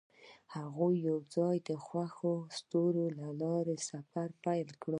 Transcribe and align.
هغوی 0.55 0.95
یوځای 1.09 1.55
د 1.67 1.69
خوښ 1.85 2.15
ستوري 2.57 3.07
له 3.19 3.29
لارې 3.41 3.75
سفر 3.89 4.27
پیل 4.43 4.69
کړ. 4.81 4.89